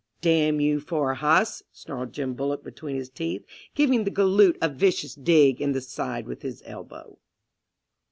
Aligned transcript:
"Damn 0.21 0.59
you 0.59 0.79
for 0.79 1.11
a 1.11 1.15
hass!" 1.17 1.61
snarled 1.71 2.11
Jim 2.11 2.33
Bullock 2.33 2.63
between 2.63 2.95
his 2.95 3.11
teeth, 3.11 3.45
giving 3.75 4.03
the 4.03 4.09
galoot 4.09 4.57
a 4.59 4.67
vicious 4.67 5.13
dig 5.13 5.61
in 5.61 5.73
the 5.73 5.81
side 5.81 6.25
with 6.25 6.41
his 6.41 6.63
elbow. 6.65 7.19